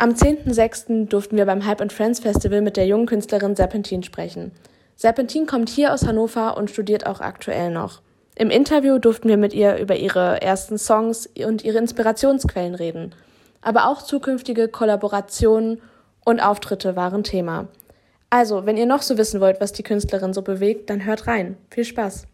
[0.00, 1.08] Am 10.06.
[1.08, 4.52] durften wir beim Hype and Friends Festival mit der jungen Künstlerin Serpentin sprechen.
[4.94, 8.00] Serpentin kommt hier aus Hannover und studiert auch aktuell noch.
[8.36, 13.12] Im Interview durften wir mit ihr über ihre ersten Songs und ihre Inspirationsquellen reden.
[13.60, 15.82] Aber auch zukünftige Kollaborationen
[16.24, 17.66] und Auftritte waren Thema.
[18.30, 21.56] Also, wenn ihr noch so wissen wollt, was die Künstlerin so bewegt, dann hört rein.
[21.70, 22.24] Viel Spaß.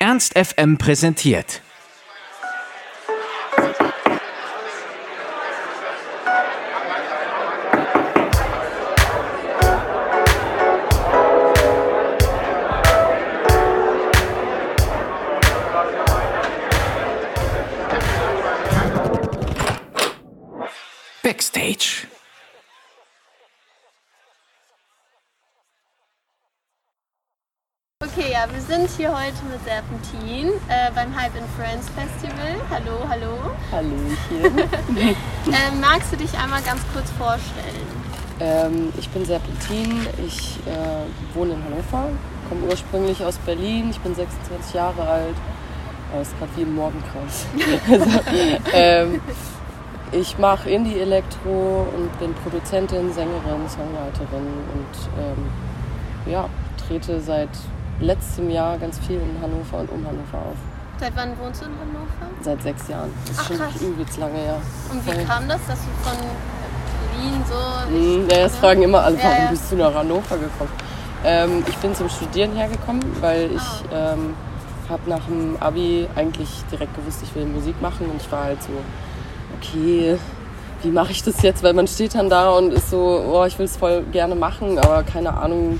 [0.00, 1.61] Ernst FM präsentiert
[21.42, 22.06] Backstage.
[28.04, 32.60] Okay, ja, wir sind hier heute mit Serpentin äh, beim Hype in Friends Festival.
[32.70, 33.38] Hallo, hallo.
[33.72, 35.16] Hallöchen.
[35.44, 37.86] Ähm, magst du dich einmal ganz kurz vorstellen?
[38.38, 42.10] ähm, ich bin Serpentin, ich äh, wohne in Hannover,
[42.48, 45.34] komme ursprünglich aus Berlin, ich bin 26 Jahre alt.
[46.14, 47.46] Oh, ist gerade wie im Morgenkreis.
[47.90, 48.20] also,
[48.72, 49.20] ähm,
[50.12, 56.48] ich mache Indie-Elektro und bin Produzentin, Sängerin, Songwriterin und ähm, ja,
[56.86, 57.48] trete seit
[58.00, 60.56] letztem Jahr ganz viel in Hannover und um Hannover auf.
[61.00, 62.42] Seit wann wohnst du in Hannover?
[62.42, 63.10] Seit sechs Jahren.
[63.26, 63.80] Das ist Ach, schon krass.
[63.80, 64.56] übelst lange, ja.
[64.90, 66.18] Und wie kam das, dass du von
[67.10, 68.34] Berlin so...
[68.34, 69.50] Ja, das fragen immer alle, Ja, warum ja.
[69.50, 70.70] bist du nach Hannover gekommen?
[71.24, 74.34] Ähm, ich bin zum Studieren hergekommen, weil ich ähm,
[74.88, 78.62] habe nach dem Abi eigentlich direkt gewusst, ich will Musik machen und ich war halt
[78.62, 78.70] so,
[79.58, 80.16] okay,
[80.82, 81.62] wie mache ich das jetzt?
[81.62, 82.98] Weil man steht dann da und ist so,
[83.32, 85.78] oh, ich will es voll gerne machen, aber keine Ahnung,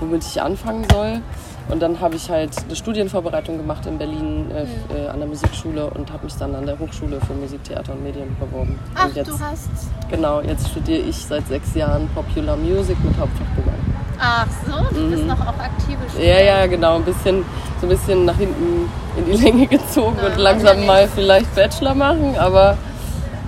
[0.00, 1.20] womit ich anfangen soll.
[1.68, 5.04] Und dann habe ich halt eine Studienvorbereitung gemacht in Berlin äh, Mhm.
[5.04, 8.02] äh, an der Musikschule und habe mich dann an der Hochschule für Musik, Theater und
[8.02, 8.76] Medien beworben.
[8.96, 9.68] Ach, und jetzt, du hast...
[10.10, 13.74] Genau, jetzt studiere ich seit sechs Jahren Popular Music mit Hauptfachgesang.
[14.18, 16.02] Ach so, du bist noch auch aktive Mhm.
[16.02, 16.46] Ja, Studentin.
[16.46, 17.44] ja, genau, ein bisschen,
[17.80, 21.94] so ein bisschen nach hinten in die Länge gezogen Ja, und langsam mal vielleicht Bachelor
[21.94, 22.76] machen, aber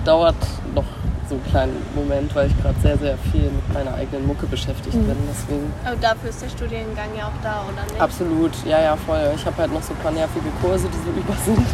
[0.05, 0.35] dauert
[0.75, 0.83] noch
[1.29, 4.95] so einen kleinen Moment, weil ich gerade sehr, sehr viel mit meiner eigenen Mucke beschäftigt
[4.95, 5.05] Mhm.
[5.05, 5.15] bin.
[5.31, 8.01] Deswegen Aber dafür ist der Studiengang ja auch da, oder nicht?
[8.01, 9.31] absolut, ja, ja, voll.
[9.35, 11.65] Ich habe halt noch so ein paar nervige Kurse, die so über sind,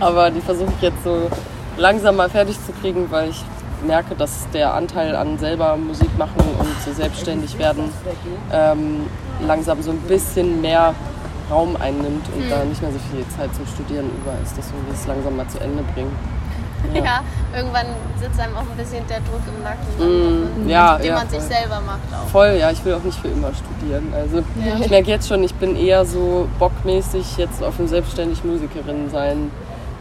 [0.00, 1.28] aber die versuche ich jetzt so
[1.76, 3.44] langsam mal fertig zu kriegen, weil ich
[3.86, 7.90] merke, dass der Anteil an selber Musik machen und so selbstständig werden
[8.52, 9.00] ähm,
[9.46, 10.94] langsam so ein bisschen mehr
[11.50, 14.54] Raum einnimmt und da nicht mehr so viel Zeit zum Studieren über ist.
[14.56, 16.10] Deswegen will ich es langsam mal zu Ende bringen.
[16.92, 17.20] Ja.
[17.54, 17.86] irgendwann
[18.20, 21.38] sitzt einem auch ein bisschen der Druck im Nacken, Mm, ja, den ja, man sich
[21.40, 21.48] voll.
[21.48, 22.28] selber macht auch.
[22.28, 24.12] Voll, ja, ich will auch nicht für immer studieren.
[24.14, 24.42] Also
[24.82, 29.50] ich merke jetzt schon, ich bin eher so bockmäßig jetzt auf dem selbstständig Musikerin sein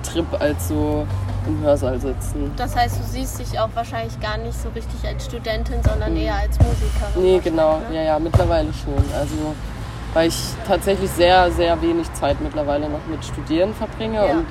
[0.04, 1.06] Trip als so
[1.48, 2.52] im Hörsaal sitzen.
[2.58, 6.36] Das heißt, du siehst dich auch wahrscheinlich gar nicht so richtig als Studentin, sondern eher
[6.36, 7.22] als Musikerin.
[7.24, 7.96] Nee, genau, ne?
[7.98, 8.94] ja, ja, mittlerweile schon.
[9.18, 9.54] Also
[10.14, 14.34] weil ich tatsächlich sehr, sehr wenig Zeit mittlerweile noch mit Studieren verbringe Ja.
[14.34, 14.46] und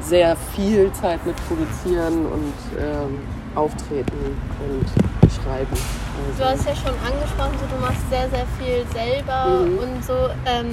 [0.00, 3.18] sehr viel Zeit mit Produzieren und ähm,
[3.54, 4.86] Auftreten und
[5.32, 5.76] Schreiben.
[6.36, 9.78] Du Also, hast ja schon angesprochen, so, du machst sehr, sehr viel selber Mhm.
[9.78, 10.28] und so.
[10.46, 10.70] Ähm,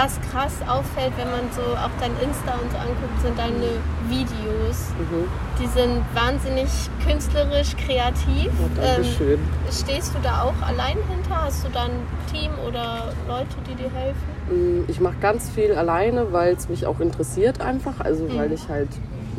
[0.00, 3.70] was krass auffällt, wenn man so auch dein Insta und so anguckt, sind deine
[4.08, 4.90] Videos.
[4.98, 5.26] mhm.
[5.60, 6.68] Die sind wahnsinnig
[7.04, 8.46] künstlerisch, kreativ.
[8.46, 9.32] ja, Dankeschön.
[9.40, 11.42] Ähm, stehst du da auch allein hinter?
[11.46, 12.00] Hast du da ein
[12.32, 14.22] Team oder Leute, die dir helfen?
[14.50, 17.98] Mm, Ich mache ganz viel alleine, weil es mich auch interessiert einfach.
[18.00, 18.36] Also Mhm.
[18.38, 18.88] weil ich halt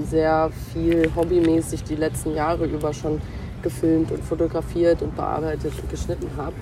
[0.04, 3.22] sehr viel hobbymäßig die letzten Jahre über schon
[3.62, 6.54] gefilmt und fotografiert und bearbeitet und geschnitten habe.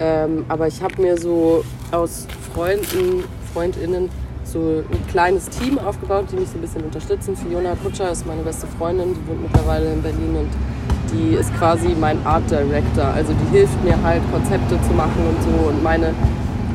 [0.00, 1.62] Ähm, aber ich habe mir so
[1.92, 3.22] aus Freunden,
[3.52, 4.08] Freundinnen
[4.44, 7.36] so ein kleines Team aufgebaut, die mich so ein bisschen unterstützen.
[7.36, 10.50] Fiona Kutscher ist meine beste Freundin, die wohnt mittlerweile in Berlin und
[11.12, 13.04] die ist quasi mein Art Director.
[13.04, 16.14] Also die hilft mir halt Konzepte zu machen und so und meine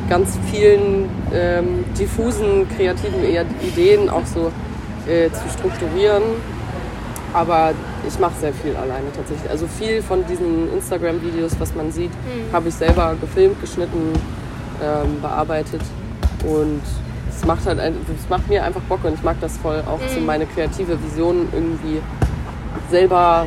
[0.08, 4.52] ganz vielen ähm, diffusen kreativen Ideen auch so
[5.10, 6.22] äh, zu strukturieren.
[7.32, 7.72] Aber
[8.06, 9.50] ich mache sehr viel alleine tatsächlich.
[9.50, 12.12] Also viel von diesen Instagram-Videos, was man sieht,
[12.52, 14.12] habe ich selber gefilmt, geschnitten,
[14.82, 15.82] ähm, bearbeitet.
[16.44, 16.82] Und
[17.28, 20.20] es macht halt, es macht mir einfach Bock und ich mag das voll, auch so
[20.20, 22.00] meine kreative Vision irgendwie
[22.90, 23.46] selber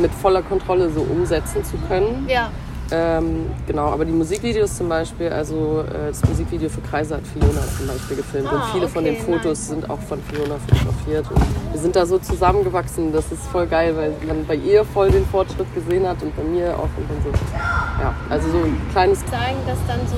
[0.00, 2.26] mit voller Kontrolle so umsetzen zu können.
[2.28, 2.50] Ja.
[2.90, 7.60] Ähm, genau, aber die Musikvideos zum Beispiel, also äh, das Musikvideo für Kreise hat Fiona
[7.76, 11.30] zum Beispiel gefilmt Ah, und viele von den okay, Fotos sind auch von Fiona fotografiert.
[11.30, 11.42] Und
[11.72, 15.26] wir sind da so zusammengewachsen, das ist voll geil, weil man bei ihr voll den
[15.26, 17.30] Fortschritt gesehen hat und bei mir auch und dann so.
[18.00, 20.16] Ja, also so ein kleines Sagen, dass dann so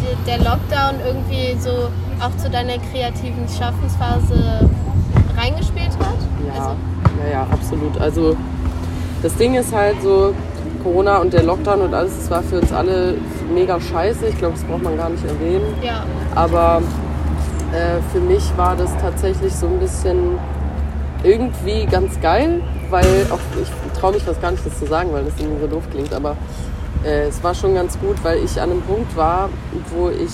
[0.00, 1.88] die, der Lockdown irgendwie so
[2.22, 4.68] auch zu deiner kreativen Schaffensphase
[5.38, 6.18] reingespielt hat?
[6.46, 6.76] Ja, Also,
[7.24, 7.98] Ja, ja, absolut.
[7.98, 8.36] Also
[9.22, 10.34] das Ding ist halt so,
[10.82, 13.14] Corona und der Lockdown und alles, das war für uns alle
[13.54, 14.26] mega scheiße.
[14.28, 15.74] Ich glaube, das braucht man gar nicht erwähnen.
[15.82, 16.04] Ja.
[16.34, 16.82] Aber
[17.72, 20.38] äh, für mich war das tatsächlich so ein bisschen
[21.22, 23.68] irgendwie ganz geil, weil auch ich
[24.00, 26.36] traue mich fast gar nicht, das zu sagen, weil das irgendwie so doof klingt, aber
[27.04, 29.50] äh, es war schon ganz gut, weil ich an einem Punkt war,
[29.94, 30.30] wo ich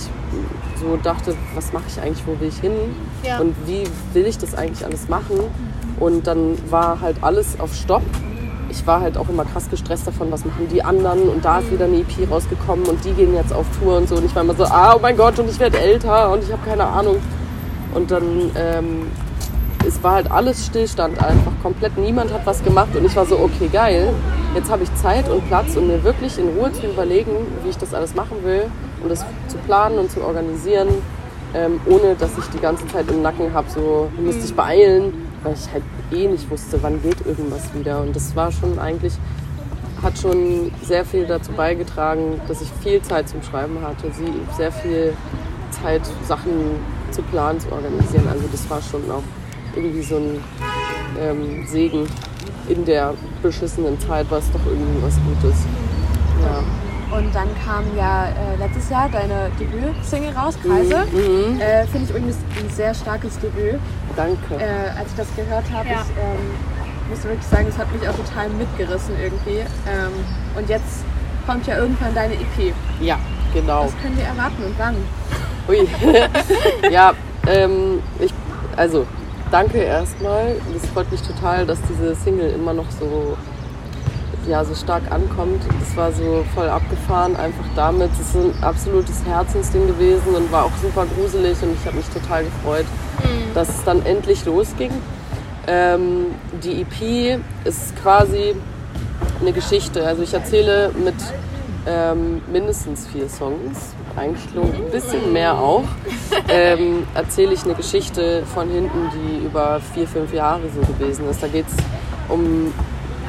[0.81, 2.72] so dachte, was mache ich eigentlich, wo will ich hin
[3.25, 3.38] Ja.
[3.40, 5.37] und wie will ich das eigentlich alles machen?
[5.98, 8.02] Und dann war halt alles auf Stopp.
[8.76, 11.73] Ich war halt auch immer krass gestresst davon, was machen die anderen und da ist
[11.73, 14.17] wieder eine EP rausgekommen und die gehen jetzt auf Tour und so.
[14.17, 16.52] Und ich war immer so, ah, oh mein Gott, und ich werde älter und ich
[16.52, 17.17] habe keine Ahnung.
[17.94, 19.06] Und dann, ähm,
[19.87, 23.38] es war halt alles Stillstand einfach, komplett niemand hat was gemacht und ich war so,
[23.38, 24.12] okay, geil,
[24.55, 27.31] jetzt habe ich Zeit und Platz, um mir wirklich in Ruhe zu überlegen,
[27.64, 28.64] wie ich das alles machen will
[29.02, 30.88] und das zu planen und zu organisieren,
[31.55, 35.55] ähm, ohne dass ich die ganze Zeit im Nacken habe, so müsste ich beeilen, weil
[35.55, 39.15] ich halt eh nicht wusste, wann geht irgendwas wieder und das war schon eigentlich,
[40.03, 44.73] hat schon sehr viel dazu beigetragen, dass ich viel Zeit zum Schreiben hatte, sie sehr
[44.73, 45.15] viel
[45.71, 46.53] Zeit, Sachen
[47.11, 48.29] zu planen, zu organisieren.
[48.29, 49.23] Also das war schon auch
[49.75, 50.41] irgendwie so ein
[51.21, 52.06] ähm, Segen
[52.69, 55.61] in der beschissenen Zeit, war es doch irgendwie was Gutes.
[56.43, 56.86] Ja.
[57.11, 61.06] Und dann kam ja äh, letztes Jahr deine Debüt-Single raus, Kreise.
[61.12, 61.61] Mhm.
[61.61, 63.79] Äh, Finde ich übrigens ein sehr starkes Debüt.
[64.17, 64.55] Danke.
[64.58, 66.03] Äh, als ich das gehört habe, Ja.
[66.03, 69.61] ich ähm, muss wirklich sagen, es hat mich auch total mitgerissen irgendwie.
[69.61, 70.12] Ähm,
[70.56, 71.05] und jetzt
[71.47, 72.75] kommt ja irgendwann deine EP.
[73.00, 73.19] Ja,
[73.55, 73.85] genau.
[73.85, 74.97] Was können wir erwarten und wann?
[75.69, 75.88] Ui.
[76.91, 77.12] ja,
[77.47, 78.35] ähm, ich,
[78.76, 79.06] also
[79.50, 80.56] danke erstmal.
[80.75, 83.37] Es freut mich total, dass diese Single immer noch so,
[84.48, 85.62] ja, so stark ankommt.
[85.81, 88.10] Das war so voll abgefahren, einfach damit.
[88.20, 92.06] Es ist ein absolutes Herzensding gewesen und war auch super gruselig und ich habe mich
[92.08, 92.87] total gefreut,
[93.54, 94.90] dass es dann endlich losging.
[95.66, 96.26] Ähm,
[96.62, 98.54] die EP ist quasi
[99.40, 100.06] eine Geschichte.
[100.06, 101.14] Also ich erzähle mit
[101.87, 105.84] ähm, mindestens vier Songs, eigentlich nur ein bisschen mehr auch,
[106.48, 111.43] ähm, erzähle ich eine Geschichte von hinten, die über vier, fünf Jahre so gewesen ist.
[111.43, 111.75] Da geht es
[112.28, 112.72] um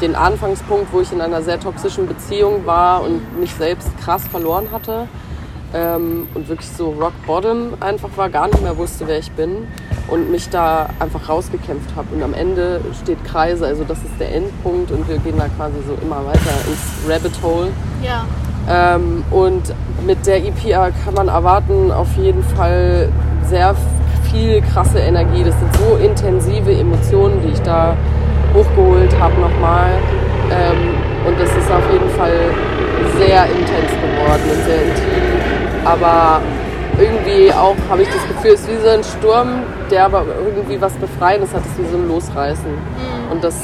[0.01, 4.67] den Anfangspunkt, wo ich in einer sehr toxischen Beziehung war und mich selbst krass verloren
[4.71, 5.07] hatte
[5.73, 9.67] ähm, und wirklich so rock bottom einfach war, gar nicht mehr wusste, wer ich bin
[10.07, 12.15] und mich da einfach rausgekämpft habe.
[12.15, 15.75] Und am Ende steht Kreise, also das ist der Endpunkt und wir gehen da quasi
[15.85, 17.67] so immer weiter ins Rabbit Hole.
[18.03, 18.25] Ja.
[18.69, 19.73] Ähm, und
[20.05, 23.09] mit der EPA kann man erwarten, auf jeden Fall
[23.45, 23.75] sehr
[24.31, 25.43] viel krasse Energie.
[25.43, 27.95] Das sind so intensive Emotionen, die ich da
[28.53, 29.91] hochgeholt habe nochmal.
[30.51, 30.95] Ähm,
[31.27, 32.37] und das ist auf jeden Fall
[33.17, 35.85] sehr intens geworden und sehr intim.
[35.85, 36.41] Aber
[36.97, 40.79] irgendwie auch habe ich das Gefühl, es ist wie so ein Sturm, der aber irgendwie
[40.79, 41.61] was Befreiendes hat.
[41.65, 42.71] Es ist wie so ein Losreißen.
[43.31, 43.55] Und das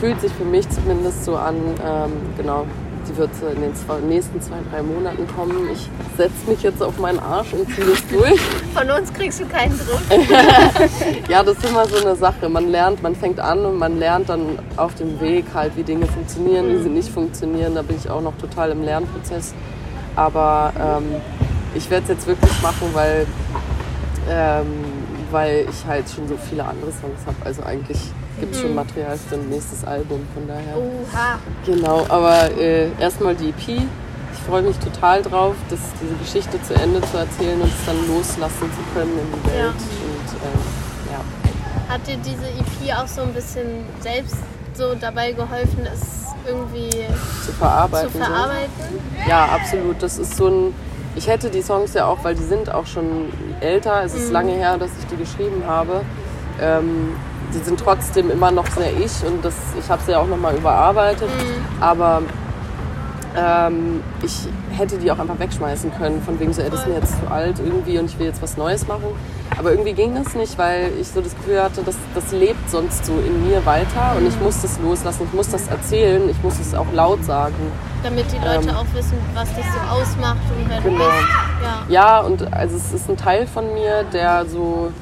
[0.00, 2.66] fühlt sich für mich zumindest so an, ähm, genau,
[3.08, 5.68] die wird so in den zwei, nächsten zwei, drei Monaten kommen.
[5.72, 8.40] Ich setze mich jetzt auf meinen Arsch und ziehe das durch.
[8.74, 10.00] Von uns kriegst du keinen Druck.
[11.28, 12.48] ja, das ist immer so eine Sache.
[12.48, 16.06] Man lernt, man fängt an und man lernt dann auf dem Weg halt, wie Dinge
[16.06, 17.74] funktionieren, wie sie nicht funktionieren.
[17.74, 19.54] Da bin ich auch noch total im Lernprozess.
[20.16, 21.14] Aber ähm,
[21.74, 23.26] ich werde es jetzt wirklich machen, weil,
[24.28, 24.66] ähm,
[25.30, 27.36] weil ich halt schon so viele andere Songs habe.
[27.44, 27.98] Also eigentlich
[28.40, 30.76] gibt es schon Material für ein nächstes Album, von daher.
[30.76, 31.38] Oha.
[31.66, 33.82] Genau, aber äh, erstmal die EP.
[34.32, 37.96] Ich freue mich total drauf, das, diese Geschichte zu Ende zu erzählen und es dann
[38.08, 39.58] loslassen zu können in die Welt.
[39.58, 39.68] Ja.
[39.68, 40.60] Und ähm,
[41.12, 41.92] ja.
[41.92, 44.36] Hat dir diese EP auch so ein bisschen selbst
[44.74, 46.90] so dabei geholfen, es irgendwie
[47.44, 48.12] zu verarbeiten.
[48.12, 48.24] zu so.
[48.24, 49.00] verarbeiten?
[49.28, 50.02] Ja, absolut.
[50.02, 50.74] Das ist so ein.
[51.14, 54.02] Ich hätte die Songs ja auch, weil die sind auch schon älter.
[54.04, 56.02] Es ist lange her, dass ich die geschrieben habe.
[56.60, 57.16] Ähm,
[57.54, 60.54] die sind trotzdem immer noch sehr ich und das, ich habe sie ja auch nochmal
[60.54, 61.28] überarbeitet.
[61.80, 62.22] Aber
[63.36, 66.94] ähm, ich hätte die auch einfach wegschmeißen können, von wegen so, ey, das ist mir
[66.94, 69.08] jetzt zu alt irgendwie und ich will jetzt was Neues machen.
[69.58, 73.04] Aber irgendwie ging das nicht, weil ich so das Gefühl hatte, das, das lebt sonst
[73.04, 76.60] so in mir weiter und ich muss das loslassen, ich muss das erzählen, ich muss
[76.60, 77.54] es auch laut sagen.
[78.04, 80.98] Damit die Leute Ähm, auch wissen, was dich so ausmacht und wer Genau.
[80.98, 81.28] du bist.
[81.62, 81.82] Ja.
[81.88, 84.92] Ja, und also es ist ein Teil von mir, der so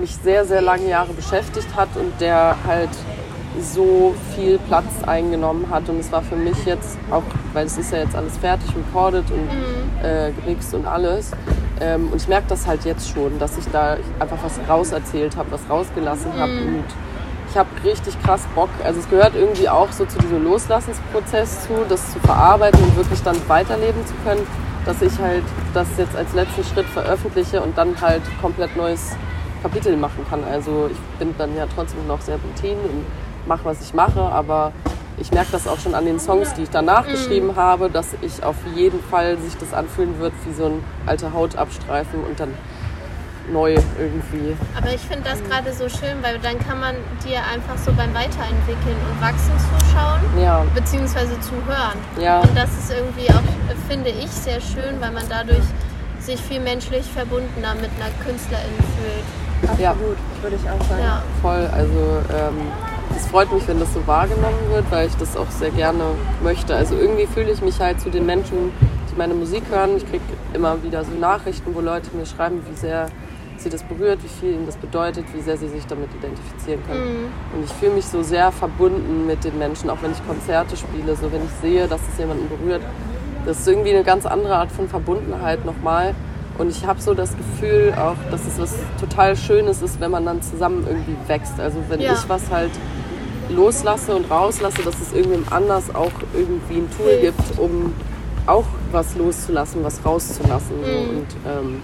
[0.00, 2.88] mich sehr, sehr lange Jahre beschäftigt hat und der halt
[3.60, 5.88] so viel Platz eingenommen hat.
[5.88, 9.24] Und es war für mich jetzt auch, weil es ist ja jetzt alles fertig, recorded
[9.30, 11.32] und äh, gemixt und alles.
[11.80, 15.50] Ähm, und ich merke das halt jetzt schon, dass ich da einfach was rauserzählt habe,
[15.52, 16.52] was rausgelassen habe.
[16.52, 16.84] Und
[17.50, 18.68] ich habe richtig krass Bock.
[18.84, 23.22] Also es gehört irgendwie auch so zu diesem Loslassensprozess zu, das zu verarbeiten und wirklich
[23.22, 24.46] dann weiterleben zu können,
[24.84, 25.42] dass ich halt
[25.74, 29.16] das jetzt als letzten Schritt veröffentliche und dann halt komplett neues
[29.62, 30.44] Kapitel machen kann.
[30.44, 33.04] Also ich bin dann ja trotzdem noch Serpentin und
[33.46, 34.72] mache, was ich mache, aber
[35.20, 37.10] ich merke das auch schon an den Songs, die ich danach Mhm.
[37.12, 41.32] geschrieben habe, dass ich auf jeden Fall sich das anfühlen wird wie so ein alter
[41.32, 42.54] Hautabstreifen und dann
[43.52, 44.56] neu irgendwie.
[44.76, 46.94] Aber ich finde das gerade so schön, weil dann kann man
[47.26, 51.98] dir einfach so beim Weiterentwickeln und Wachsen zuschauen, Ja, beziehungsweise zuhören.
[52.20, 53.42] ja, Und das ist irgendwie auch,
[53.88, 55.64] finde ich, sehr schön, weil man dadurch
[56.20, 59.80] sich viel menschlich verbundener mit einer Künstlerin fühlt.
[59.80, 59.90] ja.
[59.90, 61.02] Absolut, würde ich auch sagen.
[61.02, 61.22] Ja.
[61.42, 61.68] voll.
[61.72, 62.70] Also ähm,
[63.20, 66.02] es freut mich, wenn das so wahrgenommen wird, weil ich das auch sehr gerne
[66.42, 66.74] möchte.
[66.74, 68.72] Also irgendwie fühle ich mich halt zu den Menschen,
[69.10, 69.96] die meine Musik hören.
[69.96, 70.22] Ich kriege
[70.54, 73.08] immer wieder so Nachrichten, wo Leute mir schreiben, wie sehr
[73.58, 77.26] sie das berührt, wie viel ihnen das bedeutet, wie sehr sie sich damit identifizieren können.
[77.54, 81.14] Und ich fühle mich so sehr verbunden mit den Menschen, auch wenn ich Konzerte spiele,
[81.14, 82.80] so wenn ich sehe, dass es jemanden berührt.
[83.44, 86.14] Das ist irgendwie eine ganz andere Art von Verbundenheit nochmal.
[86.56, 90.24] Und ich habe so das Gefühl auch, dass es was total Schönes ist, wenn man
[90.24, 91.58] dann zusammen irgendwie wächst.
[91.60, 92.12] Also wenn Ja.
[92.14, 92.70] ich was halt
[93.50, 97.94] loslasse und rauslasse, dass es irgendwem anders auch irgendwie ein Tool gibt, um
[98.46, 100.76] auch was loszulassen, was rauszulassen.
[100.82, 100.90] So.
[100.90, 101.08] Mhm.
[101.10, 101.82] Und ähm,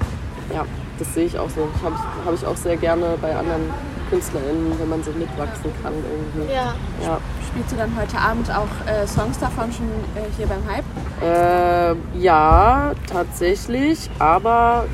[0.53, 0.65] ja,
[0.99, 1.69] das sehe ich auch so.
[1.83, 3.71] Habe ich, hab ich auch sehr gerne bei anderen
[4.11, 6.53] KünstlerInnen, wenn man so mitwachsen kann irgendwie.
[6.53, 6.75] Ja.
[7.03, 7.19] Ja.
[7.49, 10.85] Spielst du dann heute Abend auch äh, Songs davon schon äh, hier beim Hype?
[11.23, 14.85] Äh, ja, tatsächlich, aber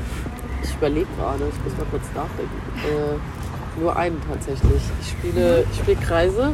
[0.63, 3.21] ich überlege gerade, ich muss mal kurz nachdenken.
[3.79, 4.81] Nur einen tatsächlich.
[5.01, 6.51] Ich spiele, ich spiele Kreise.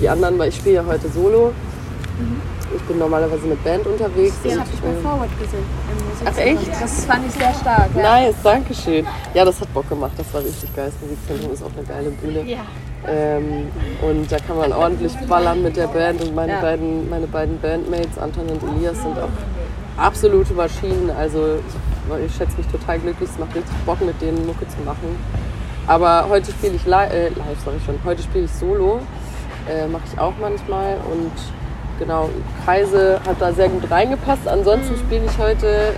[0.00, 1.52] Die anderen, weil ich spiele ja heute Solo.
[2.76, 4.34] Ich bin normalerweise mit Band unterwegs.
[4.42, 5.64] Den habe ich bei äh, Forward gesehen.
[6.24, 6.82] Ach, echt?
[6.82, 7.88] Das fand ich sehr stark.
[7.96, 8.02] Ja.
[8.02, 9.06] Nice, danke schön.
[9.32, 10.12] Ja, das hat Bock gemacht.
[10.16, 10.90] Das war richtig geil.
[10.90, 12.42] Das Musikzentrum ist auch eine geile Bühne.
[12.50, 12.64] Ja.
[13.06, 13.66] Ähm,
[14.02, 16.20] und da kann man ordentlich ballern mit der Band.
[16.22, 16.60] Und meine, Ja.
[16.60, 19.28] beiden, meine beiden Bandmates, Anton und Elias, sind auch
[19.96, 21.10] absolute Maschinen.
[21.16, 23.28] Also ich, ich schätze mich total glücklich.
[23.30, 25.16] Es macht richtig Bock, mit denen Mucke zu machen.
[25.86, 27.98] Aber heute spiele ich li äh, live, ich schon.
[28.04, 29.00] Heute spiele ich Solo.
[29.68, 30.96] Äh, Mache ich auch manchmal.
[31.10, 31.32] Und
[31.98, 32.28] genau,
[32.64, 34.48] Kreise hat da sehr gut reingepasst.
[34.48, 35.94] Ansonsten spiele ich heute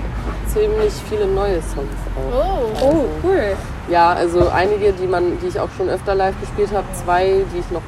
[0.52, 2.72] ziemlich viele neue Songs auch.
[2.82, 2.86] Oh.
[2.86, 3.56] Oh, cool.
[3.88, 7.58] Ja, also einige, die man, die ich auch schon öfter live gespielt habe, zwei, die
[7.58, 7.82] ich noch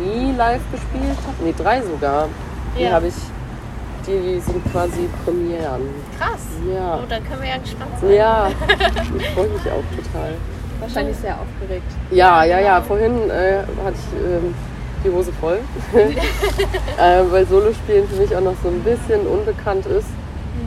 [0.00, 2.28] nie live gespielt habe, nee, drei sogar.
[2.78, 2.92] Die Ja.
[2.92, 3.14] habe ich,
[4.06, 5.82] die sind quasi Premieren.
[6.18, 6.46] Krass.
[6.72, 7.00] Ja.
[7.02, 8.12] Oh, da können wir ja gespannt sein.
[8.12, 8.48] Ja,
[9.18, 10.34] ich freue mich auch total.
[10.80, 11.90] Wahrscheinlich sehr aufgeregt.
[12.10, 12.80] Ja, ja, ja.
[12.82, 14.54] Vorhin äh, hatte ich ähm,
[15.04, 15.58] die Hose voll,
[15.94, 20.08] äh, weil Solospielen für mich auch noch so ein bisschen unbekannt ist.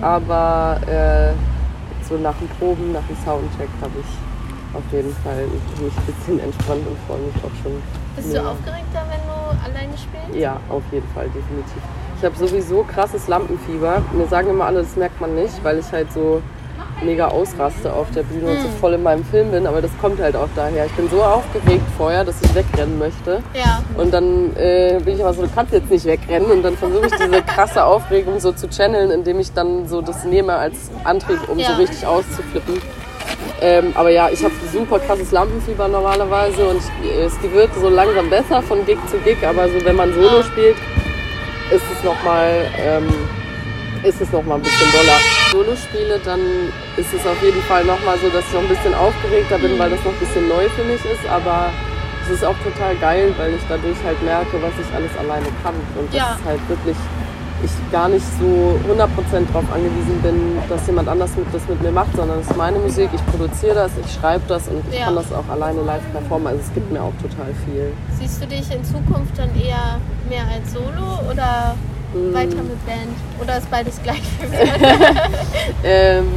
[0.02, 1.34] Aber äh,
[2.08, 5.46] so nach dem Proben, nach dem Soundcheck habe ich auf jeden Fall
[5.82, 7.74] mich ein bisschen entspannt und freue mich auch schon.
[8.16, 8.52] Bist du Ja.
[8.52, 10.36] aufgeregter, wenn du alleine spielst?
[10.40, 11.82] Ja, auf jeden Fall, definitiv.
[12.18, 14.02] Ich habe sowieso krasses Lampenfieber.
[14.14, 16.42] Mir sagen immer alle, das merkt man nicht, weil ich halt so
[17.02, 19.68] mega ausraste auf der Bühne und so voll in meinem Film bin.
[19.68, 20.86] Aber das kommt halt auch daher.
[20.86, 23.42] Ich bin so aufgeregt vorher, dass ich wegrennen möchte.
[23.54, 23.82] Ja.
[23.98, 26.50] Und dann äh, bin ich aber so, du kannst jetzt nicht wegrennen.
[26.52, 30.24] Und dann versuche ich diese krasse Aufregung so zu channeln, indem ich dann so das
[30.24, 31.72] nehme als Antrieb, um Ja.
[31.72, 32.82] so richtig auszuflippen.
[33.62, 38.30] Ähm, aber ja, ich habe super krasses Lampenfieber normalerweise und ich, es wird so langsam
[38.30, 39.38] besser von Gig zu Gig.
[39.48, 40.76] Aber so wenn man Solo spielt,
[41.72, 43.08] ist es nochmal ähm,
[44.04, 45.43] ist es noch mal ein bisschen doller.
[45.54, 46.42] Solo spiele, dann
[46.98, 49.92] ist es auf jeden Fall nochmal so, dass ich noch ein bisschen aufgeregter bin, weil
[49.92, 51.22] das noch ein bisschen neu für mich ist.
[51.30, 51.70] Aber
[52.26, 55.76] es ist auch total geil, weil ich dadurch halt merke, was ich alles alleine kann.
[55.94, 56.34] Und das Ja.
[56.42, 56.98] ist halt wirklich,
[57.64, 61.92] ich gar nicht so 100% darauf angewiesen bin, dass jemand anders mit, das mit mir
[61.92, 65.06] macht, sondern es ist meine Musik, ich produziere das, ich schreibe das und ich Ja.
[65.06, 66.48] kann das auch alleine live performen.
[66.48, 67.94] Also es gibt mir auch total viel.
[68.20, 71.76] Siehst du dich in Zukunft dann eher mehr als Solo oder
[72.34, 73.16] Weiter mit Band?
[73.42, 74.22] Oder ist beides gleich?
[75.84, 76.28] Ähm,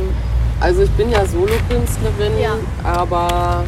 [0.60, 2.52] also ich bin ja Solokünstlerin, Ja.
[2.82, 3.64] aber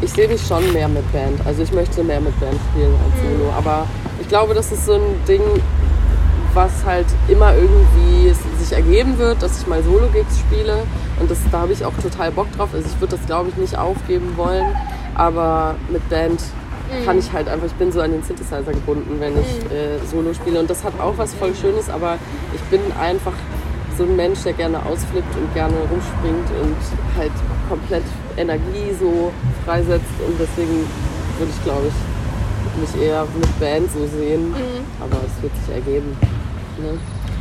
[0.00, 1.40] ich sehe mich schon mehr mit Band.
[1.44, 3.38] Also ich möchte mehr mit Band spielen als Mhm.
[3.38, 3.52] Solo.
[3.56, 3.86] Aber
[4.20, 5.40] ich glaube, das ist so ein Ding,
[6.54, 8.32] was halt immer irgendwie
[8.62, 10.84] sich ergeben wird, dass ich mal Solo-Gigs spiele.
[11.20, 12.68] Und das, da habe ich auch total Bock drauf.
[12.74, 14.66] Also ich würde das, glaube ich, nicht aufgeben wollen.
[15.14, 16.40] Aber mit Band
[17.04, 20.32] kann ich halt einfach, ich bin so an den Synthesizer gebunden, wenn ich äh, Solo
[20.34, 20.60] spiele.
[20.60, 22.18] Und das hat auch was voll Schönes, aber
[22.54, 23.32] ich bin einfach
[23.96, 26.76] so ein Mensch, der gerne ausflippt und gerne rumspringt und
[27.16, 27.32] halt
[27.68, 28.04] komplett
[28.36, 29.32] Energie so
[29.64, 30.04] freisetzt.
[30.26, 30.86] Und deswegen
[31.38, 34.54] würde ich, glaube ich, mich eher mit Band so sehen.
[35.00, 36.16] Aber es wird sich ergeben.
[36.78, 36.98] Ne?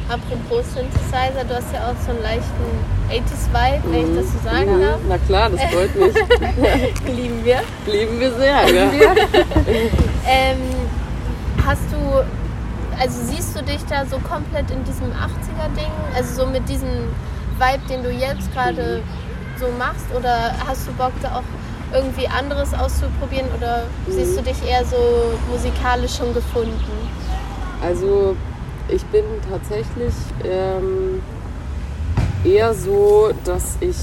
[0.07, 2.65] Apropos Synthesizer, du hast ja auch so einen leichten
[3.09, 4.81] 80s-Vibe, wenn ich das so sagen Mhm.
[4.81, 4.99] darf.
[5.09, 6.13] Na klar, das freut mich.
[7.15, 7.61] Lieben wir.
[7.87, 8.69] Lieben wir sehr.
[8.73, 8.91] Ja.
[10.27, 10.57] Ähm,
[11.63, 11.97] hast du,
[12.99, 15.91] also siehst du dich da so komplett in diesem 80er-Ding?
[16.15, 16.89] Also so mit diesem
[17.59, 19.01] Vibe, den du jetzt gerade
[19.59, 20.05] so machst?
[20.17, 24.97] Oder hast du Bock da auch irgendwie anderes auszuprobieren oder siehst du dich eher so
[25.51, 26.81] musikalisch schon gefunden?
[27.83, 28.35] Also
[28.87, 30.13] ich bin tatsächlich
[30.43, 31.21] ähm,
[32.43, 33.97] eher so, dass ich,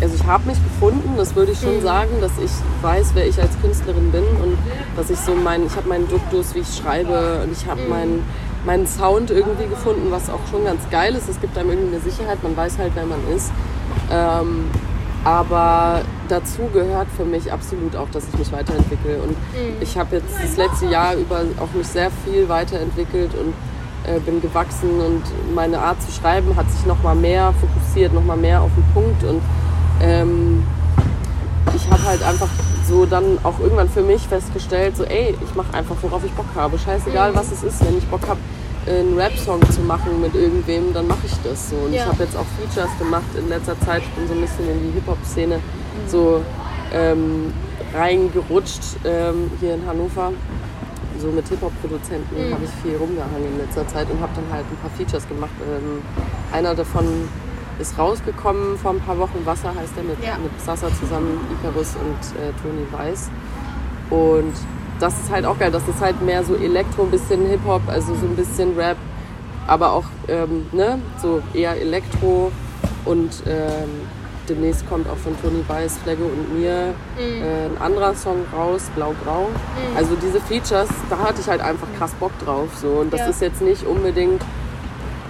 [0.00, 2.50] also ich habe mich gefunden, das würde ich schon sagen, dass ich
[2.82, 4.58] weiß, wer ich als Künstlerin bin und
[4.96, 8.22] dass ich so mein, ich habe meinen Duktus, wie ich schreibe und ich habe meinen
[8.66, 11.28] meinen Sound irgendwie gefunden, was auch schon ganz geil ist.
[11.28, 13.52] Es gibt einem irgendwie eine Sicherheit, man weiß halt, wer man ist.
[14.10, 14.64] Ähm,
[15.24, 19.18] aber dazu gehört für mich absolut auch, dass ich mich weiterentwickle.
[19.18, 19.36] Und
[19.80, 23.54] ich habe jetzt das letzte Jahr über auch mich sehr viel weiterentwickelt und
[24.06, 25.22] äh, bin gewachsen und
[25.54, 28.84] meine Art zu schreiben hat sich noch mal mehr fokussiert, noch mal mehr auf den
[28.94, 29.40] Punkt und
[30.00, 30.62] ähm,
[31.74, 32.48] ich habe halt einfach
[32.86, 36.46] so dann auch irgendwann für mich festgestellt, so ey, ich mache einfach, worauf ich Bock
[36.54, 36.78] habe.
[36.78, 37.84] Scheißegal, was es ist.
[37.84, 38.38] Wenn ich Bock habe,
[38.86, 41.76] einen Rap-Song zu machen mit irgendwem, dann mache ich das so.
[41.76, 42.02] Und Ja.
[42.02, 44.02] ich habe jetzt auch Features gemacht in letzter Zeit.
[44.02, 45.58] Ich bin so ein bisschen in die Hip-Hop-Szene
[46.06, 46.40] so
[46.94, 47.52] ähm,
[47.92, 50.32] reingerutscht ähm, hier in Hannover.
[51.26, 54.76] So mit Hip-Hop-Produzenten habe ich viel rumgehangen in letzter Zeit und habe dann halt ein
[54.76, 55.50] paar Features gemacht.
[55.60, 56.00] Ähm,
[56.52, 57.04] einer davon
[57.80, 59.44] ist rausgekommen vor ein paar Wochen.
[59.44, 60.38] Wasser heißt er mit, Ja.
[60.38, 63.28] mit Sasa zusammen, Icarus und äh, Toni Weiß.
[64.10, 64.52] Und
[65.00, 65.72] das ist halt auch geil.
[65.72, 68.96] Das ist halt mehr so Elektro, ein bisschen Hip-Hop, also so ein bisschen Rap,
[69.66, 72.52] aber auch ähm, ne, so eher Elektro.
[73.04, 73.90] Und ähm,
[74.48, 79.48] demnächst kommt auch von Toni Weiß, Flagge und mir äh, ein anderer Song raus, Blau-Grau.
[79.96, 82.68] Also diese Features, da hatte ich halt einfach krass Bock drauf.
[82.80, 82.88] So.
[82.88, 83.28] Und das Ja.
[83.28, 84.42] ist jetzt nicht unbedingt,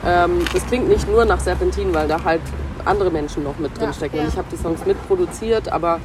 [0.04, 2.42] ähm, das klingt nicht nur nach Serpentin, weil da halt
[2.84, 4.16] andere Menschen noch mit drin stecken.
[4.16, 4.22] Ja.
[4.22, 6.00] Und ich habe die Songs mitproduziert, aber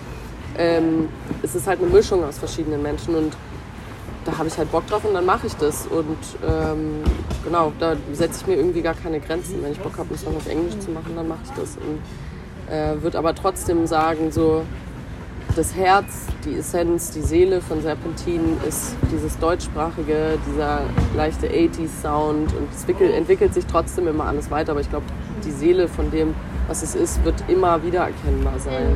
[0.58, 1.08] ähm,
[1.44, 3.34] es ist halt eine Mischung aus verschiedenen Menschen und
[4.25, 5.88] da habe ich halt Bock drauf und dann mache ich das.
[5.88, 7.01] Und ähm,
[7.44, 9.63] genau, da setze ich mir irgendwie gar keine Grenzen.
[9.63, 11.77] Wenn ich Bock habe, einen Song auf Englisch zu machen, dann mache ich das.
[11.77, 12.00] Und
[12.72, 14.63] äh, würde aber trotzdem sagen, so
[15.56, 16.06] das Herz,
[16.46, 20.80] die Essenz, die Seele von Serpentin ist dieses deutschsprachige, dieser
[21.16, 25.06] leichte 80s-Sound und es entwickelt, entwickelt sich trotzdem immer alles weiter, aber ich glaube,
[25.45, 26.34] die Seele von dem,
[26.67, 28.95] was es ist, wird immer wieder erkennbar sein,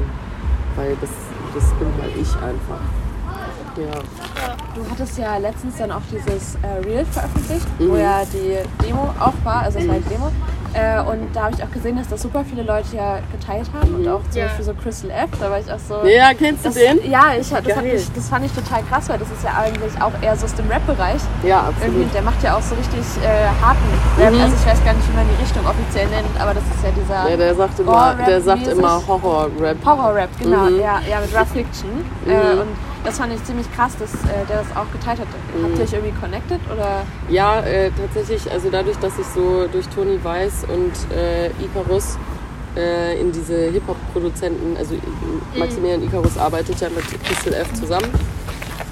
[0.77, 1.09] weil das,
[1.53, 2.79] das bin halt ich einfach.
[3.77, 3.99] Ja.
[4.73, 7.89] Du hattest ja letztens dann auch dieses äh, Reel veröffentlicht, Mhm.
[7.89, 10.31] wo ja die Demo auch war, also es war die Demo.
[10.75, 13.95] Äh, und da habe ich auch gesehen, dass das super viele Leute ja geteilt haben
[13.95, 14.47] und auch zum Ja.
[14.47, 15.99] Beispiel so Crystal F, da war ich auch so...
[16.03, 16.07] Mhm.
[16.09, 17.09] ja, kennst du Das, den?
[17.09, 17.73] ja, ich, das, Geil.
[17.75, 20.43] fand ich, das fand ich total krass, weil das ist ja eigentlich auch eher so
[20.45, 21.21] aus dem Rap-Bereich.
[21.43, 22.13] Ja, Irgendwie, absolut.
[22.13, 23.87] der macht ja auch so richtig äh, harten
[24.19, 24.33] Rap.
[24.33, 24.41] Mhm.
[24.41, 26.91] Also ich weiß gar nicht, wie man die Richtung offiziell nennt, aber das ist ja
[26.91, 29.77] dieser Ja, der sagt immer, der sagt immer Horror-Rap.
[29.85, 30.69] Horror-Rap, genau.
[30.69, 30.79] Mhm.
[30.81, 32.03] Ja, ja, mit Rough Fiction.
[32.27, 32.67] Äh, und
[33.05, 35.27] das fand ich ziemlich krass, dass äh, der das auch geteilt hat.
[35.27, 35.63] Mhm.
[35.63, 37.03] Habt ihr euch irgendwie connected oder?
[37.29, 42.17] Ja, äh, tatsächlich, also dadurch, dass ich so durch Toni Weiß und äh, Icarus
[42.75, 44.95] äh, in diese Hip-Hop-Produzenten, also
[45.55, 48.11] Maximilian Icarus arbeitet ja mit Crystal F zusammen.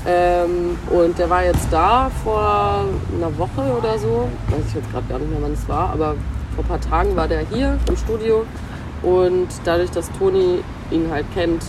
[0.06, 5.08] Ähm, und der war jetzt da vor einer Woche oder so, weiß ich jetzt gerade
[5.08, 6.16] gar nicht mehr, wann es war, aber
[6.56, 8.46] vor ein paar Tagen war der hier im Studio
[9.02, 11.64] und dadurch, dass Toni ihn halt kennt,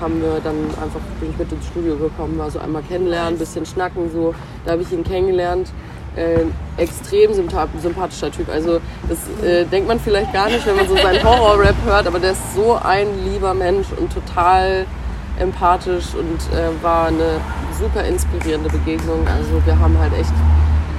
[0.00, 3.38] haben wir dann einfach, bin ich mit ins Studio gekommen, war so einmal kennenlernen, ein
[3.38, 4.34] bisschen schnacken, so.
[4.64, 5.70] Da habe ich ihn kennengelernt.
[6.16, 6.46] Äh,
[6.82, 8.48] extrem sympath sympathischer Typ.
[8.48, 12.18] Also das äh, denkt man vielleicht gar nicht, wenn man so seinen Horror-Rap hört, aber
[12.18, 14.86] der ist so ein lieber Mensch und total
[15.38, 17.40] empathisch und äh, war eine
[17.78, 19.26] super inspirierende Begegnung.
[19.28, 20.32] Also wir haben halt echt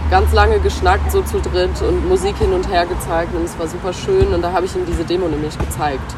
[0.10, 3.68] ganz lange geschnackt, so zu dritt und Musik hin und her gezeigt und es war
[3.68, 6.16] super schön und da habe ich ihm diese Demo nämlich gezeigt.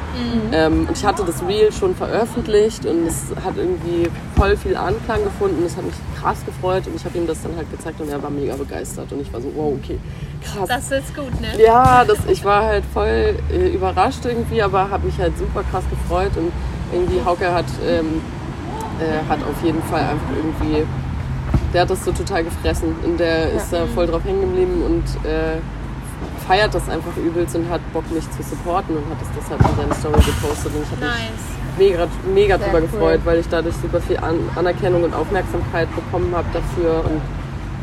[0.54, 5.24] Ähm, und ich hatte das Reel schon veröffentlicht und es hat irgendwie voll viel Anklang
[5.24, 5.64] gefunden.
[5.66, 8.22] Es hat mich krass gefreut und ich habe ihm das dann halt gezeigt und er
[8.22, 10.00] war mega begeistert und ich war so, wow, okay,
[10.42, 10.70] krass.
[10.70, 11.48] Das ist gut, ne?
[11.62, 15.84] Ja, das, ich war halt voll äh, überrascht irgendwie, aber habe mich halt super krass
[15.90, 16.52] gefreut und
[16.94, 18.22] irgendwie Hauke hat, ähm,
[19.00, 20.86] äh, hat auf jeden Fall einfach irgendwie,
[21.74, 25.04] der hat das so total gefressen und der ist da voll drauf hängen geblieben und
[25.30, 25.58] äh,
[26.48, 29.76] feiert das einfach übelst und hat Bock mich zu supporten und hat das deshalb in
[29.78, 31.78] seine Story gepostet und ich habe mich Nice.
[31.78, 32.88] mega, mega Sehr drüber cool.
[32.88, 37.06] gefreut, weil ich dadurch super viel An Anerkennung und Aufmerksamkeit bekommen habe dafür.
[37.06, 37.22] Und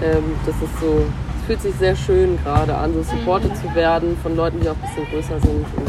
[0.04, 1.00] ähm, das ist so,
[1.40, 4.74] es fühlt sich sehr schön gerade an, so supported zu werden von Leuten, die auch
[4.74, 5.64] ein bisschen größer sind.
[5.76, 5.88] Und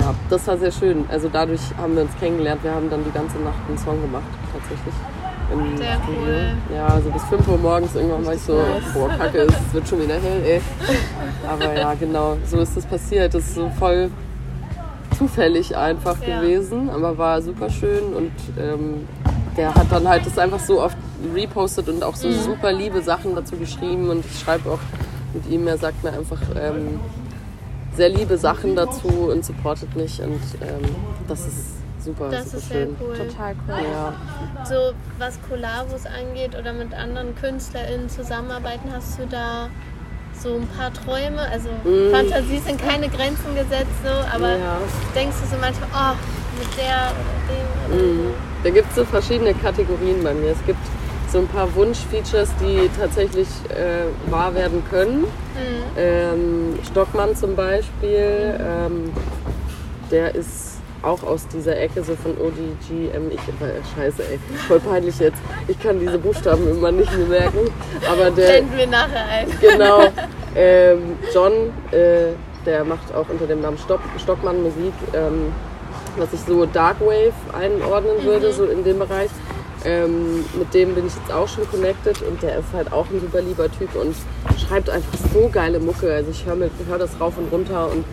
[0.00, 1.04] ja, das war sehr schön.
[1.08, 2.62] Also dadurch haben wir uns kennengelernt.
[2.62, 4.94] Wir haben dann die ganze Nacht einen Song gemacht, tatsächlich.
[5.52, 6.52] Im Sehr cool.
[6.74, 8.60] Ja, also bis 5 Uhr morgens irgendwann war ich so,
[8.92, 10.60] boah, kacke, es wird schon wieder hell, ey.
[11.48, 13.32] Aber ja, genau, so ist das passiert.
[13.32, 14.10] Das ist so voll
[15.16, 16.40] zufällig einfach Ja.
[16.40, 19.06] gewesen, aber war super schön und ähm,
[19.56, 20.96] der hat dann halt das einfach so oft
[21.34, 24.78] repostet und auch so super liebe Sachen dazu geschrieben und ich schreibe auch
[25.34, 27.00] mit ihm, er sagt mir einfach ähm,
[27.96, 30.94] sehr liebe Sachen dazu und supportet mich und ähm,
[31.26, 31.64] das ist
[32.08, 32.96] super, Das super ist sehr schön.
[33.00, 33.16] cool.
[33.16, 33.84] Total cool.
[33.92, 34.12] Ja.
[34.64, 39.68] So was Kollabos angeht oder mit anderen KünstlerInnen zusammenarbeiten, hast du da
[40.40, 41.40] so ein paar Träume?
[41.52, 42.10] Also Mm.
[42.12, 44.78] Fantasie sind keine Grenzen gesetzt, so, aber Ja.
[45.14, 46.16] denkst du so manchmal, oh,
[46.58, 47.12] mit der
[47.48, 48.30] dem oder Mhm.
[48.64, 50.50] Da gibt es so verschiedene Kategorien bei mir.
[50.52, 50.80] Es gibt
[51.30, 55.26] so ein paar Wunschfeatures, die tatsächlich äh, wahr werden können.
[55.96, 59.12] Ähm, Stockmann zum Beispiel, ähm,
[60.10, 60.67] der ist
[61.02, 63.30] auch aus dieser Ecke so von ODGM.
[63.30, 65.38] Ich, äh, scheiße, ey, voll peinlich jetzt.
[65.66, 67.70] Ich kann diese Buchstaben immer nicht mehr merken.
[68.10, 69.46] Aber der, Blenden wir nachher ein.
[69.60, 70.08] genau.
[70.56, 71.52] Ähm, John,
[71.92, 72.32] äh,
[72.66, 75.52] der macht auch unter dem Namen Stock, Stockmann Musik, ähm,
[76.16, 79.30] was ich so Darkwave einordnen würde, so in dem Bereich.
[79.84, 83.20] Ähm, mit dem bin ich jetzt auch schon connected und der ist halt auch ein
[83.20, 84.16] super lieber Typ und
[84.58, 86.12] schreibt einfach so geile Mucke.
[86.12, 88.04] Also ich höre hör das rauf und runter und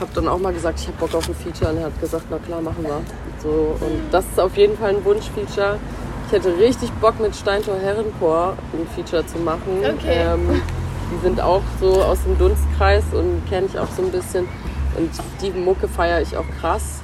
[0.00, 2.24] habe dann auch mal gesagt, ich habe Bock auf ein Feature und er hat gesagt,
[2.30, 3.00] na klar, machen wir.
[3.42, 5.78] So, und das ist auf jeden Fall ein Wunschfeature.
[6.26, 9.78] Ich hätte richtig Bock mit Steintor Herrenchor ein Feature zu machen.
[9.82, 10.22] Okay.
[10.32, 10.62] Ähm,
[11.12, 14.48] die sind auch so aus dem Dunstkreis und kenne ich auch so ein bisschen.
[14.96, 15.10] Und
[15.42, 17.00] die Mucke feiere ich auch krass.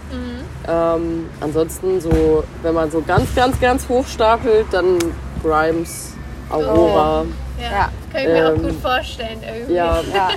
[0.68, 4.98] Ähm, ansonsten so, wenn man so ganz, ganz, ganz hoch stapelt, dann
[5.42, 6.14] Grimes,
[6.48, 7.24] Aurora.
[7.58, 7.88] Ja, Ja.
[8.12, 9.74] kann ich mir auch Ähm, gut vorstellen irgendwie.
[9.74, 10.28] Ja, Ja.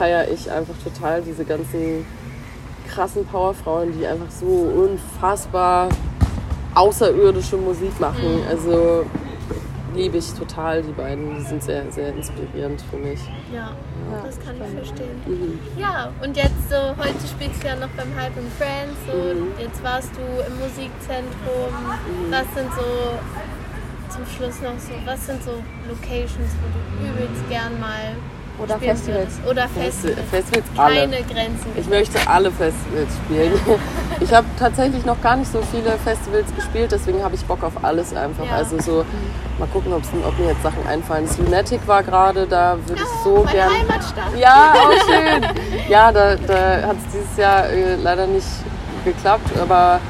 [0.00, 2.06] Feiere ich einfach total diese ganzen
[2.90, 5.90] krassen Powerfrauen, die einfach so unfassbar
[6.74, 8.40] außerirdische Musik machen.
[8.48, 9.04] Also
[9.94, 11.36] liebe ich total die beiden.
[11.36, 13.20] Die sind sehr, sehr inspirierend für mich.
[13.52, 13.72] Ja,
[14.24, 15.20] das kann ich verstehen.
[15.26, 15.58] Mhm.
[15.76, 19.52] Ja, und jetzt so, heute spielst du ja noch beim Hype and Friends, so, Mhm.
[19.60, 21.72] jetzt warst du im Musikzentrum.
[22.30, 22.88] Was sind so,
[24.14, 25.52] zum Schluss noch so, was sind so
[25.90, 28.16] Locations, wo du übelst gern mal
[28.62, 29.28] Oder spielen Festivals.
[29.44, 29.50] würdest?
[29.50, 30.30] Oder Festi- Festivals.
[30.30, 30.94] Festivals alle.
[31.00, 31.66] Keine Grenzen.
[31.76, 33.52] Ich möchte alle Festivals spielen.
[34.22, 37.72] Ich habe tatsächlich noch gar nicht so viele Festivals gespielt, deswegen habe ich Bock auf
[37.82, 38.44] alles einfach.
[38.44, 38.56] Ja.
[38.56, 39.04] Also so,
[39.58, 41.24] mal gucken, ob's- ob mir jetzt Sachen einfallen.
[41.26, 43.70] Das Lunatic war gerade, da würde ich so Meine gern.
[43.70, 44.36] Heimatstadt.
[44.38, 45.46] Ja, auch schön.
[45.88, 48.46] Ja, da, da hat es dieses Jahr äh, leider nicht
[49.06, 50.00] geklappt, aber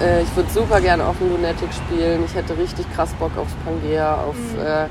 [0.00, 2.24] äh, ich würde super gerne auf dem Lunatic spielen.
[2.24, 4.86] Ich hätte richtig krass Bock aufs Pangea, auf äh,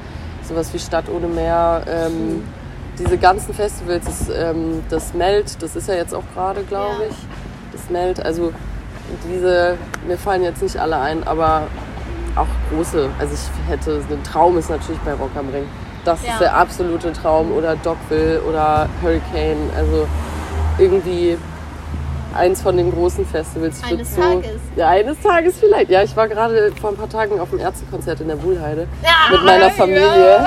[0.47, 1.82] sowas wie Stadt ohne Meer.
[1.88, 2.43] Ähm,
[2.99, 7.08] Diese ganzen Festivals, das, ähm, das Melt, das ist ja jetzt auch gerade, glaube Ja.
[7.10, 7.15] ich.
[7.71, 8.53] Das Melt, also
[9.27, 9.77] diese,
[10.08, 11.63] mir fallen jetzt nicht alle ein, aber
[12.36, 13.10] auch große.
[13.19, 15.65] Also ich hätte, ein Traum ist natürlich bei Rock am Ring.
[16.06, 16.34] Das Ja.
[16.34, 17.51] ist der absolute Traum.
[17.51, 19.69] Oder Dogville oder Hurricane.
[19.75, 20.08] Also
[20.77, 21.38] irgendwie
[22.36, 23.79] eins von den großen Festivals.
[23.86, 24.62] Ich Eines so, Tages.
[24.75, 25.89] Ja, eines Tages vielleicht.
[25.89, 29.32] Ja, ich war gerade vor ein paar Tagen auf dem Ärztekonzert in der Wuhlheide Ja,
[29.36, 30.45] mit meiner Familie.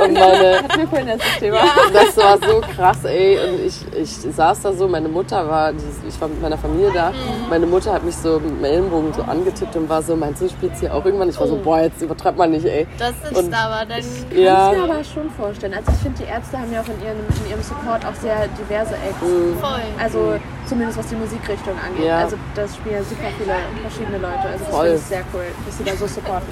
[0.00, 1.58] Und meine, das Thema.
[1.92, 3.38] das war so krass, ey.
[3.38, 5.72] Und ich, ich saß da so, meine Mutter war,
[6.08, 7.10] ich war mit meiner Familie da.
[7.10, 7.48] Mhm.
[7.50, 10.48] Meine Mutter hat mich so mit dem Ellenbogen so angetippt und war so, meinst du,
[10.48, 11.28] spielst hier auch irgendwann?
[11.28, 11.64] Ich war so, Oh.
[11.64, 12.86] boah, jetzt übertreibt man nicht, ey.
[12.98, 14.00] Das ist Und aber dann.
[14.34, 15.74] Ja, Kann ich mir aber schon vorstellen.
[15.74, 18.48] Also ich finde, die Ärzte haben ja auch in ihrem, in ihrem Support auch sehr
[18.58, 19.20] diverse Acts.
[19.60, 19.80] Voll.
[20.02, 20.34] Also
[20.66, 22.06] zumindest was die Musikrichtung angeht.
[22.06, 22.18] Ja.
[22.18, 24.48] Also das spielen super viele verschiedene Leute.
[24.52, 26.48] Also das finde ich sehr cool, dass sie da so supporten.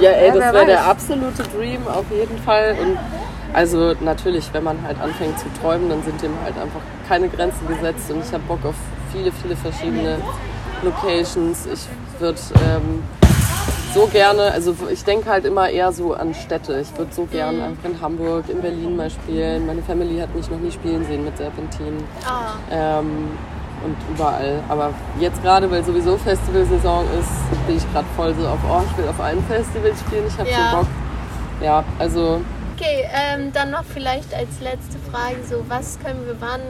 [0.00, 2.53] ja, ey, Ja, das wäre der absolute Dream auf jeden Fall.
[2.80, 2.98] Und
[3.52, 7.66] also natürlich, wenn man halt anfängt zu träumen, dann sind dem halt einfach keine Grenzen
[7.68, 8.10] gesetzt.
[8.10, 8.74] Und ich habe Bock auf
[9.12, 10.18] viele, viele verschiedene
[10.82, 11.66] Locations.
[11.72, 11.86] Ich
[12.20, 13.02] würde ähm,
[13.94, 16.80] so gerne, also ich denke halt immer eher so an Städte.
[16.80, 19.66] Ich würde so gerne einfach in Hamburg, in Berlin mal spielen.
[19.66, 22.02] Meine Family hat mich noch nie spielen sehen mit Serpentin.
[22.26, 23.28] Ah, Ähm,
[23.84, 24.60] und überall.
[24.68, 24.90] Aber
[25.20, 29.08] jetzt gerade, weil sowieso Festivalsaison ist, bin ich gerade voll so auf, oh, ich will
[29.08, 30.70] auf allen Festivals spielen, ich habe Ja.
[30.70, 30.86] so Bock.
[31.62, 32.40] Ja, also
[32.76, 36.60] okay, ähm, dann noch vielleicht als letzte Frage: so, Was können wir wann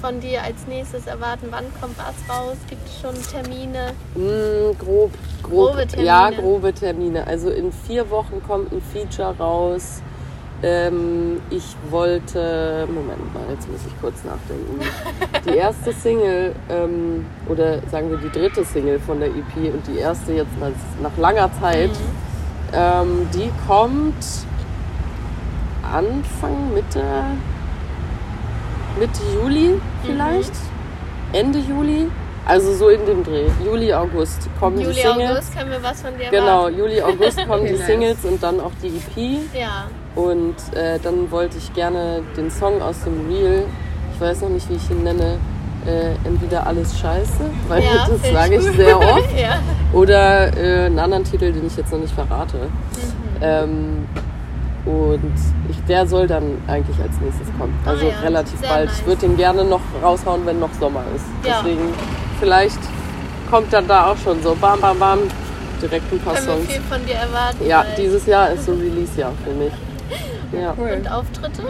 [0.00, 1.48] von dir als nächstes erwarten?
[1.50, 2.56] Wann kommt was raus?
[2.68, 3.92] Gibt es schon Termine?
[4.14, 6.06] mh, grob, grob, Grobe Termine.
[6.06, 7.26] ja, grobe Termine.
[7.26, 10.02] Also in vier Wochen kommt ein Feature raus.
[10.62, 14.80] Ähm, ich wollte, Moment mal, jetzt muss ich kurz nachdenken.
[15.44, 19.98] Die erste Single, ähm, oder sagen wir die dritte Single von der EP und die
[19.98, 20.70] erste jetzt nach,
[21.02, 21.90] nach langer Zeit,
[22.74, 24.14] ähm, die kommt
[25.82, 27.02] Anfang, Mitte,
[28.98, 30.52] Mitte Juli vielleicht,
[31.32, 32.08] Ende Juli,
[32.46, 33.46] also so in dem Dreh.
[33.64, 35.30] Juli, August kommen die Juli, Singles.
[35.30, 36.78] August können wir was von dir Genau, erwarten?
[36.78, 37.86] Juli, August kommen die nice.
[37.86, 39.40] Singles und dann auch die EP.
[39.54, 39.86] Ja.
[40.14, 43.64] Und äh, dann wollte ich gerne den Song aus dem Reel,
[44.14, 45.38] ich weiß noch nicht, wie ich ihn nenne,
[45.86, 49.58] äh, entweder alles scheiße, weil Ja, das sage ich sehr oft, ja.
[49.92, 52.56] oder äh, einen anderen Titel, den ich jetzt noch nicht verrate.
[52.58, 53.42] Mhm.
[53.42, 54.06] Ähm,
[54.86, 55.32] und
[55.70, 57.74] ich, der soll dann eigentlich als nächstes kommen.
[57.86, 58.86] Ah Also ja, relativ sehr bald.
[58.86, 58.98] nice.
[59.00, 61.24] Ich würde den gerne noch raushauen, wenn noch Sommer ist.
[61.42, 61.92] Deswegen
[62.38, 62.78] vielleicht
[63.50, 65.18] kommt dann da auch schon so bam, bam, bam,
[65.80, 66.66] direkt ein paar Können wir Songs.
[66.70, 67.66] viel von dir erwarten.
[67.66, 67.96] Ja, bald.
[67.98, 69.72] dieses Jahr ist so Release-Jahr für mich.
[70.52, 70.70] Ja.
[70.72, 71.62] Und Auftritte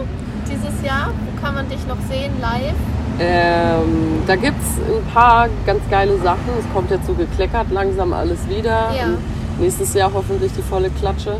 [0.49, 1.11] dieses Jahr?
[1.25, 2.73] Wo kann man dich noch sehen live?
[3.19, 6.49] Ähm, da gibt es ein paar ganz geile Sachen.
[6.59, 8.91] Es kommt jetzt so gekleckert langsam alles wieder.
[8.95, 9.07] Ja.
[9.59, 11.37] Nächstes Jahr hoffentlich die volle Klatsche.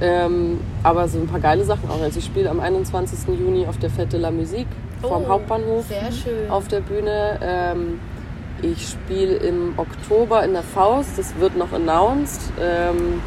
[0.00, 2.00] Ähm, aber so ein paar geile Sachen auch.
[2.02, 3.20] Also ich spiele am 21.
[3.38, 4.66] Juni auf der Fête de la Musique
[5.00, 6.50] vom Oh, Hauptbahnhof Sehr schön.
[6.50, 7.38] auf der Bühne.
[7.40, 8.00] Ähm,
[8.62, 11.18] ich spiele im Oktober in der Faust.
[11.18, 12.40] Das wird noch announced.
[12.60, 13.20] Ähm,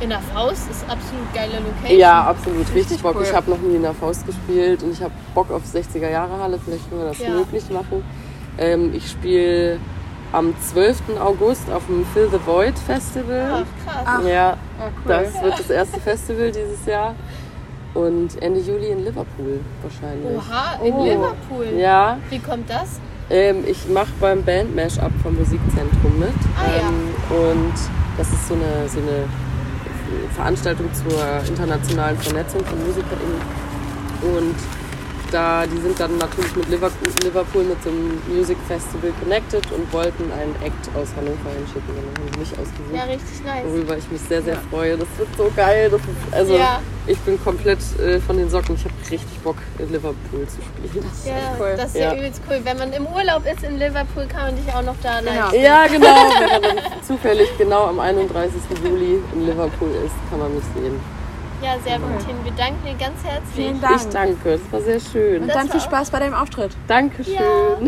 [0.00, 1.98] In der Faust ist absolut geile Location.
[1.98, 2.60] ja, absolut.
[2.60, 3.16] Richtig, Richtig Bock.
[3.16, 3.22] cool.
[3.24, 6.38] Ich habe noch nie in der Faust gespielt und ich habe Bock auf 60er Jahre
[6.40, 6.58] Halle.
[6.64, 7.30] Vielleicht können wir das Ja.
[7.30, 8.04] möglich machen.
[8.58, 9.78] Ähm, ich spiele
[10.32, 11.18] am 12.
[11.18, 13.64] August auf dem Fill the Void Festival.
[13.64, 14.24] Ach, krass.
[14.26, 15.08] Ja, Ah, cool.
[15.08, 17.14] das wird das erste Festival dieses Jahr.
[17.94, 20.36] Und Ende Juli in Liverpool wahrscheinlich.
[20.36, 21.04] Oha, in Oh.
[21.04, 21.78] Liverpool.
[21.78, 23.00] Ja, Wie kommt das?
[23.30, 26.28] ähm, ich mache beim Band Mash-Up vom Musikzentrum mit.
[26.56, 26.88] Ah, ja.
[26.88, 27.72] ähm, und
[28.16, 29.24] das ist so eine, so eine
[30.34, 33.40] Veranstaltung zur internationalen Vernetzung von MusikerInnen.
[34.22, 34.56] Und
[35.30, 40.24] da, die sind dann natürlich mit Liverpool, mit so einem Music Festival connected und wollten
[40.32, 41.88] einen Act aus Hannover hinschicken.
[41.88, 42.94] Und dann haben sie mich ausgesucht.
[42.94, 43.64] Ja, richtig nice.
[43.66, 44.96] worüber ich mich sehr, sehr freue.
[44.96, 45.90] Das wird so geil.
[45.90, 46.80] Das ist, also Ja.
[47.06, 48.74] ich bin komplett äh, von den Socken.
[48.74, 51.04] Ich habe richtig Bock, in Liverpool zu spielen.
[51.24, 51.74] Ja, cool.
[51.76, 52.12] das ist ja.
[52.12, 52.18] Ja.
[52.18, 52.60] übelst cool.
[52.64, 55.52] Wenn man im Urlaub ist in Liverpool, kann man dich auch noch da Genau.
[55.52, 56.06] Ja, genau.
[56.40, 58.60] Wenn man dann zufällig genau am 31.
[58.84, 61.17] Juli in Liverpool ist, kann man mich sehen.
[61.62, 62.44] Ja, sehr gut, Tin.
[62.44, 63.54] Wir danken dir ganz herzlich.
[63.54, 63.96] Vielen Dank.
[63.96, 64.58] Ich danke.
[64.58, 65.42] Das war sehr schön.
[65.42, 66.70] Und Das dann viel Spaß bei deinem Auftritt.
[66.86, 67.34] Dankeschön.
[67.34, 67.87] Ja.